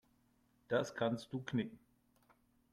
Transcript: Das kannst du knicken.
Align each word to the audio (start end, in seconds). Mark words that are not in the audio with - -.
Das 0.67 0.95
kannst 0.95 1.31
du 1.31 1.41
knicken. 1.43 1.77